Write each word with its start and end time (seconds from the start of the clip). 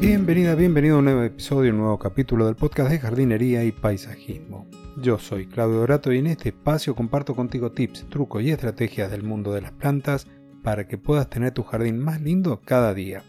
Bienvenida, 0.00 0.54
bienvenido 0.54 0.96
a 0.96 0.98
un 0.98 1.06
nuevo 1.06 1.22
episodio, 1.22 1.72
un 1.72 1.78
nuevo 1.78 1.98
capítulo 1.98 2.44
del 2.44 2.54
podcast 2.54 2.90
de 2.90 2.98
jardinería 2.98 3.64
y 3.64 3.72
paisajismo. 3.72 4.68
Yo 4.98 5.18
soy 5.18 5.46
Claudio 5.46 5.78
Dorato 5.78 6.12
y 6.12 6.18
en 6.18 6.26
este 6.26 6.50
espacio 6.50 6.94
comparto 6.94 7.34
contigo 7.34 7.72
tips, 7.72 8.06
trucos 8.10 8.42
y 8.42 8.50
estrategias 8.50 9.10
del 9.10 9.22
mundo 9.22 9.54
de 9.54 9.62
las 9.62 9.72
plantas 9.72 10.26
para 10.62 10.86
que 10.86 10.98
puedas 10.98 11.30
tener 11.30 11.52
tu 11.52 11.62
jardín 11.62 11.98
más 11.98 12.20
lindo 12.20 12.60
cada 12.62 12.92
día. 12.92 13.22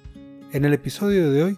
En 0.52 0.66
el 0.66 0.73
episodio 0.73 1.32
de 1.32 1.44
hoy 1.44 1.58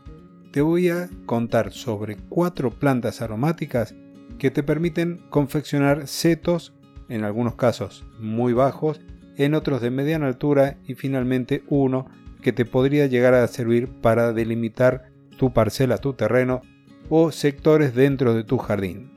te 0.51 0.61
voy 0.61 0.89
a 0.89 1.09
contar 1.25 1.71
sobre 1.71 2.17
cuatro 2.29 2.69
plantas 2.69 3.23
aromáticas 3.23 3.95
que 4.37 4.51
te 4.51 4.61
permiten 4.61 5.21
confeccionar 5.31 6.07
setos, 6.07 6.75
en 7.09 7.23
algunos 7.23 7.55
casos 7.55 8.05
muy 8.19 8.53
bajos, 8.53 9.01
en 9.37 9.55
otros 9.55 9.81
de 9.81 9.89
mediana 9.89 10.27
altura 10.27 10.77
y 10.85 10.93
finalmente 10.93 11.63
uno 11.67 12.05
que 12.41 12.53
te 12.53 12.65
podría 12.65 13.05
llegar 13.07 13.33
a 13.33 13.47
servir 13.47 13.89
para 13.89 14.33
delimitar 14.33 15.11
tu 15.37 15.53
parcela, 15.53 15.97
tu 15.97 16.13
terreno 16.13 16.61
o 17.09 17.31
sectores 17.31 17.95
dentro 17.95 18.33
de 18.33 18.43
tu 18.43 18.57
jardín. 18.57 19.11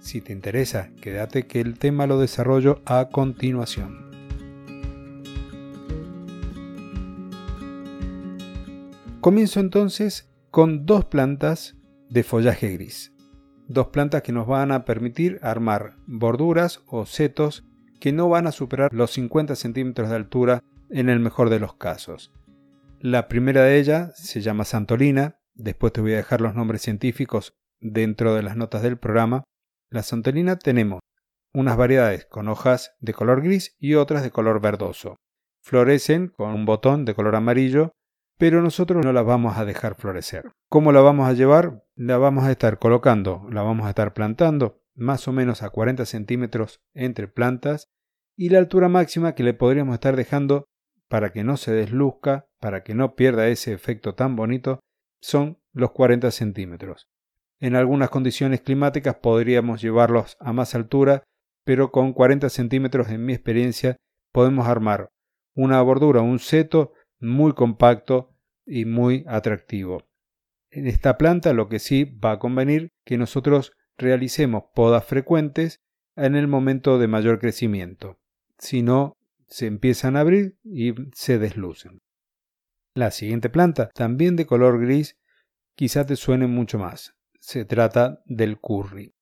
Si 0.00 0.20
te 0.20 0.32
interesa, 0.32 0.90
quédate 1.00 1.46
que 1.46 1.60
el 1.60 1.78
tema 1.78 2.06
lo 2.06 2.18
desarrollo 2.18 2.82
a 2.84 3.08
continuación. 3.08 4.04
Comienzo 9.20 9.60
entonces 9.60 10.30
con 10.50 10.84
dos 10.84 11.06
plantas 11.06 11.76
de 12.10 12.22
follaje 12.22 12.70
gris. 12.74 13.12
Dos 13.66 13.88
plantas 13.88 14.22
que 14.22 14.32
nos 14.32 14.46
van 14.46 14.70
a 14.70 14.84
permitir 14.84 15.38
armar 15.42 15.96
borduras 16.06 16.82
o 16.86 17.06
setos 17.06 17.64
que 17.98 18.12
no 18.12 18.28
van 18.28 18.46
a 18.46 18.52
superar 18.52 18.92
los 18.92 19.12
50 19.12 19.56
centímetros 19.56 20.10
de 20.10 20.16
altura 20.16 20.62
en 20.90 21.08
el 21.08 21.20
mejor 21.20 21.48
de 21.48 21.58
los 21.58 21.74
casos. 21.74 22.30
La 23.06 23.28
primera 23.28 23.64
de 23.64 23.78
ellas 23.78 24.16
se 24.16 24.40
llama 24.40 24.64
Santolina, 24.64 25.38
después 25.52 25.92
te 25.92 26.00
voy 26.00 26.14
a 26.14 26.16
dejar 26.16 26.40
los 26.40 26.54
nombres 26.54 26.80
científicos 26.80 27.54
dentro 27.78 28.34
de 28.34 28.42
las 28.42 28.56
notas 28.56 28.80
del 28.80 28.96
programa. 28.96 29.44
La 29.90 30.02
Santolina 30.02 30.56
tenemos 30.56 31.00
unas 31.52 31.76
variedades 31.76 32.24
con 32.24 32.48
hojas 32.48 32.96
de 33.00 33.12
color 33.12 33.42
gris 33.42 33.76
y 33.78 33.96
otras 33.96 34.22
de 34.22 34.30
color 34.30 34.62
verdoso. 34.62 35.16
Florecen 35.60 36.28
con 36.28 36.54
un 36.54 36.64
botón 36.64 37.04
de 37.04 37.14
color 37.14 37.36
amarillo, 37.36 37.92
pero 38.38 38.62
nosotros 38.62 39.04
no 39.04 39.12
las 39.12 39.26
vamos 39.26 39.58
a 39.58 39.66
dejar 39.66 39.96
florecer. 39.96 40.50
¿Cómo 40.70 40.90
la 40.90 41.02
vamos 41.02 41.28
a 41.28 41.34
llevar? 41.34 41.84
La 41.96 42.16
vamos 42.16 42.44
a 42.44 42.52
estar 42.52 42.78
colocando, 42.78 43.46
la 43.50 43.60
vamos 43.60 43.84
a 43.84 43.90
estar 43.90 44.14
plantando 44.14 44.80
más 44.94 45.28
o 45.28 45.32
menos 45.34 45.62
a 45.62 45.68
40 45.68 46.06
centímetros 46.06 46.80
entre 46.94 47.28
plantas 47.28 47.84
y 48.34 48.48
la 48.48 48.60
altura 48.60 48.88
máxima 48.88 49.34
que 49.34 49.42
le 49.42 49.52
podríamos 49.52 49.92
estar 49.92 50.16
dejando 50.16 50.64
para 51.08 51.32
que 51.32 51.44
no 51.44 51.56
se 51.56 51.72
desluzca, 51.72 52.46
para 52.60 52.82
que 52.82 52.94
no 52.94 53.14
pierda 53.14 53.48
ese 53.48 53.72
efecto 53.72 54.14
tan 54.14 54.36
bonito, 54.36 54.80
son 55.20 55.58
los 55.72 55.92
40 55.92 56.30
centímetros. 56.30 57.08
En 57.60 57.76
algunas 57.76 58.10
condiciones 58.10 58.60
climáticas 58.60 59.16
podríamos 59.16 59.80
llevarlos 59.80 60.36
a 60.40 60.52
más 60.52 60.74
altura, 60.74 61.24
pero 61.64 61.90
con 61.90 62.12
40 62.12 62.48
centímetros 62.50 63.08
en 63.08 63.24
mi 63.24 63.32
experiencia 63.32 63.96
podemos 64.32 64.66
armar 64.66 65.10
una 65.54 65.80
bordura, 65.82 66.20
un 66.20 66.40
seto 66.40 66.92
muy 67.20 67.52
compacto 67.52 68.34
y 68.66 68.84
muy 68.84 69.24
atractivo. 69.28 70.02
En 70.70 70.86
esta 70.86 71.16
planta 71.16 71.52
lo 71.52 71.68
que 71.68 71.78
sí 71.78 72.04
va 72.04 72.32
a 72.32 72.38
convenir 72.38 72.90
que 73.04 73.16
nosotros 73.16 73.72
realicemos 73.96 74.64
podas 74.74 75.04
frecuentes 75.04 75.80
en 76.16 76.34
el 76.34 76.48
momento 76.48 76.98
de 76.98 77.08
mayor 77.08 77.38
crecimiento. 77.38 78.18
Si 78.58 78.82
no, 78.82 79.16
se 79.54 79.66
empiezan 79.66 80.16
a 80.16 80.20
abrir 80.20 80.58
y 80.64 80.94
se 81.12 81.38
deslucen. 81.38 82.00
La 82.92 83.12
siguiente 83.12 83.48
planta, 83.50 83.88
también 83.94 84.34
de 84.34 84.46
color 84.46 84.80
gris, 84.80 85.16
quizá 85.76 86.04
te 86.04 86.16
suene 86.16 86.48
mucho 86.48 86.76
más. 86.80 87.14
Se 87.38 87.64
trata 87.64 88.20
del 88.24 88.58
curry. 88.58 89.14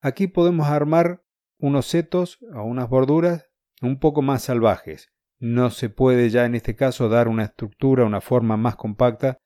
Aquí 0.00 0.26
podemos 0.26 0.68
armar 0.68 1.22
unos 1.58 1.84
setos 1.84 2.38
o 2.54 2.62
unas 2.62 2.88
borduras 2.88 3.50
un 3.82 3.98
poco 3.98 4.22
más 4.22 4.44
salvajes. 4.44 5.12
No 5.38 5.68
se 5.68 5.90
puede 5.90 6.30
ya 6.30 6.46
en 6.46 6.54
este 6.54 6.76
caso 6.76 7.10
dar 7.10 7.28
una 7.28 7.44
estructura, 7.44 8.06
una 8.06 8.22
forma 8.22 8.56
más 8.56 8.76
compacta, 8.76 9.36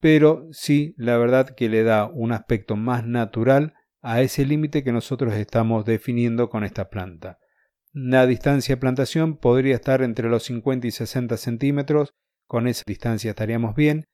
pero 0.00 0.48
sí 0.52 0.94
la 0.96 1.18
verdad 1.18 1.50
que 1.50 1.68
le 1.68 1.82
da 1.82 2.06
un 2.06 2.32
aspecto 2.32 2.76
más 2.76 3.04
natural 3.04 3.74
a 4.00 4.22
ese 4.22 4.46
límite 4.46 4.82
que 4.82 4.92
nosotros 4.92 5.34
estamos 5.34 5.84
definiendo 5.84 6.48
con 6.48 6.64
esta 6.64 6.88
planta. 6.88 7.38
La 7.98 8.26
distancia 8.26 8.74
de 8.74 8.80
plantación 8.80 9.38
podría 9.38 9.76
estar 9.76 10.02
entre 10.02 10.28
los 10.28 10.42
50 10.42 10.86
y 10.86 10.90
60 10.90 11.38
centímetros, 11.38 12.12
con 12.46 12.68
esa 12.68 12.82
distancia 12.86 13.30
estaríamos 13.30 13.74
bien. 13.74 14.04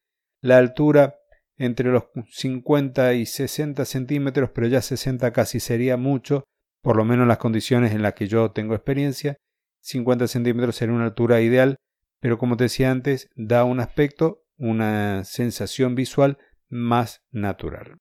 La 0.41 0.59
altura 0.59 1.16
entre 1.56 1.91
los 1.91 2.04
50 2.31 3.15
y 3.15 3.26
60 3.26 3.84
centímetros, 3.84 4.50
pero 4.54 4.69
ya 4.69 4.81
60 4.82 5.32
casi 5.32 5.59
sería 5.59 5.97
mucho, 5.97 6.44
por 6.81 6.97
lo 6.97 7.04
menos 7.04 7.25
en 7.25 7.28
las 7.28 7.38
condiciones 7.38 7.91
en 7.91 8.03
las 8.03 8.15
que 8.15 8.28
yo 8.28 8.53
tengo 8.53 8.76
experiencia. 8.76 9.37
50 9.81 10.28
centímetros 10.28 10.76
sería 10.76 10.94
una 10.94 11.06
altura 11.06 11.41
ideal, 11.41 11.75
pero 12.20 12.38
como 12.38 12.56
te 12.56 12.64
decía 12.64 12.93
antes, 12.93 13.31
da 13.34 13.64
un 13.64 13.81
aspecto, 13.81 14.44
una 14.59 15.25
sensación 15.25 15.97
visual 15.97 16.38
más 16.69 17.25
natural. 17.32 17.99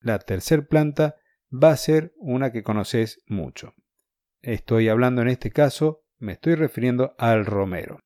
La 0.00 0.18
tercer 0.18 0.66
planta 0.66 1.14
va 1.48 1.70
a 1.70 1.76
ser 1.76 2.12
una 2.16 2.50
que 2.50 2.64
conoces 2.64 3.20
mucho. 3.28 3.72
Estoy 4.46 4.88
hablando 4.88 5.22
en 5.22 5.28
este 5.28 5.50
caso, 5.50 6.04
me 6.20 6.34
estoy 6.34 6.54
refiriendo 6.54 7.16
al 7.18 7.46
romero. 7.46 7.98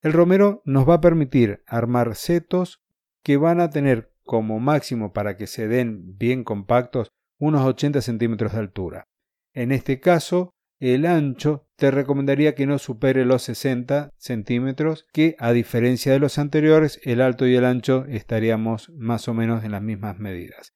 El 0.00 0.14
romero 0.14 0.62
nos 0.64 0.88
va 0.88 0.94
a 0.94 1.00
permitir 1.02 1.62
armar 1.66 2.14
setos 2.14 2.80
que 3.22 3.36
van 3.36 3.60
a 3.60 3.68
tener 3.68 4.10
como 4.24 4.58
máximo 4.58 5.12
para 5.12 5.36
que 5.36 5.46
se 5.46 5.68
den 5.68 6.16
bien 6.16 6.44
compactos 6.44 7.10
unos 7.38 7.60
80 7.66 8.00
centímetros 8.00 8.54
de 8.54 8.58
altura. 8.58 9.04
En 9.52 9.70
este 9.70 10.00
caso, 10.00 10.54
el 10.80 11.04
ancho 11.04 11.68
te 11.76 11.90
recomendaría 11.90 12.54
que 12.54 12.64
no 12.64 12.78
supere 12.78 13.26
los 13.26 13.42
60 13.42 14.08
centímetros, 14.16 15.06
que 15.12 15.36
a 15.38 15.52
diferencia 15.52 16.10
de 16.10 16.20
los 16.20 16.38
anteriores, 16.38 17.02
el 17.04 17.20
alto 17.20 17.46
y 17.46 17.54
el 17.54 17.66
ancho 17.66 18.06
estaríamos 18.08 18.88
más 18.96 19.28
o 19.28 19.34
menos 19.34 19.62
en 19.62 19.72
las 19.72 19.82
mismas 19.82 20.18
medidas. 20.18 20.72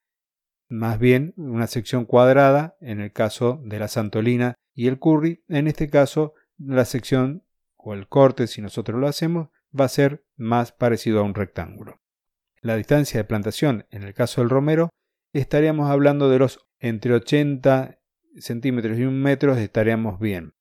Más 0.68 0.98
bien 0.98 1.32
una 1.38 1.68
sección 1.68 2.04
cuadrada 2.04 2.76
en 2.82 3.00
el 3.00 3.12
caso 3.12 3.62
de 3.64 3.78
la 3.78 3.88
santolina 3.88 4.56
y 4.74 4.88
el 4.88 4.98
curry, 4.98 5.44
en 5.48 5.68
este 5.68 5.88
caso 5.88 6.34
la 6.58 6.84
sección 6.84 7.44
o 7.76 7.94
el 7.94 8.08
corte, 8.08 8.46
si 8.46 8.60
nosotros 8.60 9.00
lo 9.00 9.08
hacemos, 9.08 9.48
va 9.78 9.86
a 9.86 9.88
ser 9.88 10.24
más 10.36 10.72
parecido 10.72 11.20
a 11.20 11.22
un 11.22 11.34
rectángulo. 11.34 12.00
La 12.60 12.76
distancia 12.76 13.18
de 13.18 13.24
plantación, 13.24 13.86
en 13.90 14.02
el 14.02 14.12
caso 14.12 14.40
del 14.40 14.50
romero, 14.50 14.90
estaríamos 15.32 15.90
hablando 15.90 16.28
de 16.28 16.38
los 16.38 16.66
entre 16.78 17.14
80 17.14 17.98
centímetros 18.36 18.98
y 18.98 19.04
un 19.04 19.20
metro, 19.20 19.54
estaríamos 19.54 20.20
bien. 20.20 20.54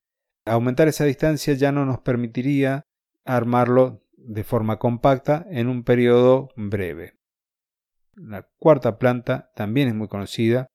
Aumentar 0.45 0.87
esa 0.87 1.05
distancia 1.05 1.53
ya 1.53 1.71
no 1.71 1.85
nos 1.85 1.99
permitiría 1.99 2.83
armarlo 3.25 4.03
de 4.15 4.43
forma 4.43 4.79
compacta 4.79 5.45
en 5.49 5.67
un 5.67 5.83
periodo 5.83 6.49
breve. 6.55 7.19
La 8.15 8.49
cuarta 8.57 8.97
planta 8.97 9.51
también 9.55 9.87
es 9.87 9.95
muy 9.95 10.07
conocida, 10.07 10.67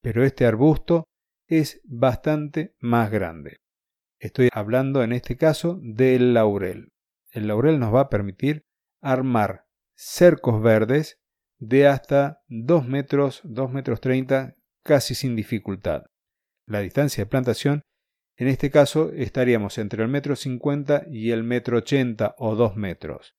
pero 0.00 0.24
este 0.24 0.46
arbusto 0.46 1.04
es 1.50 1.80
bastante 1.84 2.76
más 2.78 3.10
grande. 3.10 3.58
Estoy 4.18 4.48
hablando 4.52 5.02
en 5.02 5.12
este 5.12 5.36
caso 5.36 5.80
del 5.82 6.32
laurel. 6.32 6.92
El 7.32 7.48
laurel 7.48 7.78
nos 7.78 7.94
va 7.94 8.02
a 8.02 8.08
permitir 8.08 8.64
armar 9.00 9.66
cercos 9.94 10.62
verdes 10.62 11.18
de 11.58 11.88
hasta 11.88 12.42
2 12.48 12.86
metros, 12.86 13.40
2 13.44 13.72
metros 13.72 14.00
30 14.00 14.54
casi 14.82 15.14
sin 15.14 15.36
dificultad. 15.36 16.04
La 16.66 16.80
distancia 16.80 17.24
de 17.24 17.30
plantación 17.30 17.82
en 18.36 18.48
este 18.48 18.70
caso 18.70 19.10
estaríamos 19.12 19.76
entre 19.76 20.02
el 20.02 20.08
metro 20.08 20.36
50 20.36 21.06
y 21.10 21.32
el 21.32 21.42
metro 21.42 21.78
80 21.78 22.36
o 22.38 22.54
2 22.54 22.76
metros. 22.76 23.34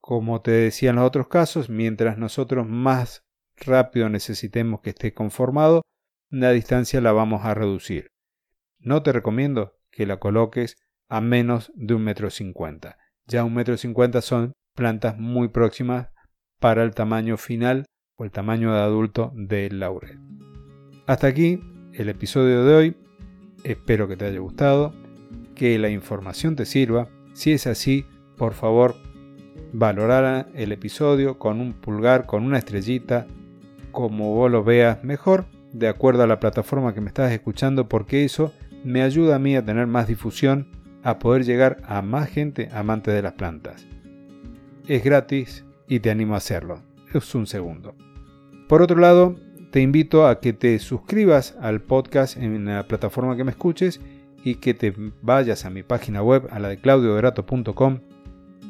Como 0.00 0.40
te 0.40 0.52
decía 0.52 0.90
en 0.90 0.96
los 0.96 1.06
otros 1.06 1.28
casos, 1.28 1.68
mientras 1.68 2.16
nosotros 2.16 2.66
más 2.66 3.26
rápido 3.56 4.08
necesitemos 4.08 4.80
que 4.80 4.90
esté 4.90 5.12
conformado, 5.12 5.82
la 6.30 6.50
distancia 6.50 7.00
la 7.00 7.12
vamos 7.12 7.44
a 7.44 7.54
reducir. 7.54 8.10
No 8.78 9.02
te 9.02 9.12
recomiendo 9.12 9.74
que 9.90 10.06
la 10.06 10.18
coloques 10.18 10.76
a 11.08 11.20
menos 11.20 11.72
de 11.74 11.94
un 11.94 12.02
metro 12.02 12.30
cincuenta. 12.30 12.98
Ya 13.26 13.44
un 13.44 13.54
metro 13.54 13.76
cincuenta 13.76 14.20
son 14.20 14.52
plantas 14.74 15.18
muy 15.18 15.48
próximas 15.48 16.08
para 16.58 16.82
el 16.82 16.94
tamaño 16.94 17.36
final 17.36 17.86
o 18.16 18.24
el 18.24 18.30
tamaño 18.30 18.72
de 18.72 18.80
adulto 18.80 19.32
del 19.34 19.80
laurel. 19.80 20.18
Hasta 21.06 21.28
aquí 21.28 21.60
el 21.92 22.08
episodio 22.08 22.64
de 22.64 22.74
hoy. 22.74 22.96
Espero 23.64 24.06
que 24.06 24.16
te 24.16 24.26
haya 24.26 24.38
gustado, 24.38 24.94
que 25.54 25.78
la 25.78 25.90
información 25.90 26.56
te 26.56 26.66
sirva. 26.66 27.08
Si 27.32 27.52
es 27.52 27.66
así, 27.66 28.04
por 28.36 28.54
favor, 28.54 28.96
valorar 29.72 30.48
el 30.54 30.72
episodio 30.72 31.38
con 31.38 31.60
un 31.60 31.72
pulgar, 31.72 32.26
con 32.26 32.44
una 32.44 32.58
estrellita, 32.58 33.26
como 33.92 34.34
vos 34.34 34.50
lo 34.50 34.62
veas 34.62 35.02
mejor 35.02 35.46
de 35.78 35.88
acuerdo 35.88 36.22
a 36.22 36.26
la 36.26 36.40
plataforma 36.40 36.94
que 36.94 37.00
me 37.02 37.08
estás 37.08 37.30
escuchando 37.32 37.88
porque 37.88 38.24
eso 38.24 38.52
me 38.82 39.02
ayuda 39.02 39.36
a 39.36 39.38
mí 39.38 39.56
a 39.56 39.64
tener 39.64 39.86
más 39.86 40.06
difusión, 40.06 40.68
a 41.02 41.18
poder 41.18 41.44
llegar 41.44 41.78
a 41.86 42.00
más 42.02 42.30
gente 42.30 42.70
amante 42.72 43.10
de 43.10 43.22
las 43.22 43.34
plantas. 43.34 43.86
Es 44.88 45.04
gratis 45.04 45.64
y 45.86 46.00
te 46.00 46.10
animo 46.10 46.34
a 46.34 46.38
hacerlo. 46.38 46.80
es 47.12 47.34
un 47.34 47.46
segundo. 47.46 47.94
Por 48.68 48.82
otro 48.82 48.98
lado, 48.98 49.36
te 49.70 49.80
invito 49.80 50.26
a 50.26 50.40
que 50.40 50.52
te 50.52 50.78
suscribas 50.78 51.56
al 51.60 51.82
podcast 51.82 52.36
en 52.36 52.64
la 52.64 52.88
plataforma 52.88 53.36
que 53.36 53.44
me 53.44 53.50
escuches 53.50 54.00
y 54.42 54.56
que 54.56 54.72
te 54.72 54.94
vayas 55.20 55.64
a 55.64 55.70
mi 55.70 55.82
página 55.82 56.22
web, 56.22 56.48
a 56.50 56.58
la 56.58 56.68
de 56.68 56.78
claudiodorato.com, 56.78 57.98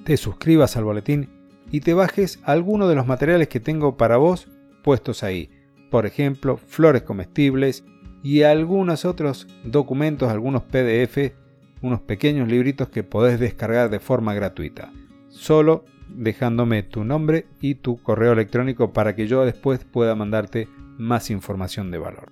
te 0.04 0.16
suscribas 0.16 0.76
al 0.76 0.84
boletín 0.84 1.28
y 1.70 1.80
te 1.80 1.94
bajes 1.94 2.40
alguno 2.44 2.88
de 2.88 2.94
los 2.94 3.06
materiales 3.06 3.48
que 3.48 3.60
tengo 3.60 3.96
para 3.96 4.16
vos 4.16 4.48
puestos 4.82 5.22
ahí. 5.22 5.50
Por 5.96 6.04
ejemplo, 6.04 6.58
flores 6.58 7.04
comestibles 7.04 7.82
y 8.22 8.42
algunos 8.42 9.06
otros 9.06 9.48
documentos, 9.64 10.30
algunos 10.30 10.62
PDF, 10.64 11.32
unos 11.80 12.02
pequeños 12.02 12.48
libritos 12.48 12.90
que 12.90 13.02
podés 13.02 13.40
descargar 13.40 13.88
de 13.88 13.98
forma 13.98 14.34
gratuita. 14.34 14.92
Solo 15.30 15.86
dejándome 16.10 16.82
tu 16.82 17.02
nombre 17.02 17.46
y 17.62 17.76
tu 17.76 17.96
correo 17.96 18.34
electrónico 18.34 18.92
para 18.92 19.16
que 19.16 19.26
yo 19.26 19.46
después 19.46 19.86
pueda 19.86 20.14
mandarte 20.14 20.68
más 20.98 21.30
información 21.30 21.90
de 21.90 21.96
valor. 21.96 22.30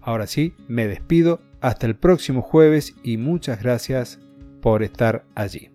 Ahora 0.00 0.26
sí, 0.26 0.56
me 0.66 0.88
despido 0.88 1.40
hasta 1.60 1.86
el 1.86 1.94
próximo 1.94 2.42
jueves 2.42 2.96
y 3.04 3.16
muchas 3.16 3.62
gracias 3.62 4.18
por 4.60 4.82
estar 4.82 5.24
allí. 5.36 5.70